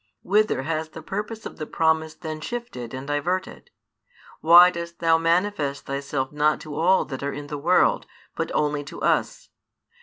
Whither 0.23 0.63
has 0.63 0.89
the 0.89 1.03
purpose 1.03 1.45
of 1.45 1.57
the 1.57 1.67
promise 1.67 2.15
then 2.15 2.41
shifted 2.41 2.91
and 2.95 3.05
diverted? 3.05 3.69
Why 4.39 4.71
dost 4.71 4.97
Thou 4.97 5.19
manifest 5.19 5.85
Thyself 5.85 6.31
not 6.31 6.59
to 6.61 6.73
all 6.73 7.05
that 7.05 7.21
are 7.21 7.31
in 7.31 7.45
the 7.45 7.59
world 7.59 8.07
but 8.35 8.49
only 8.55 8.83
to 8.85 8.99
us? 9.03 9.49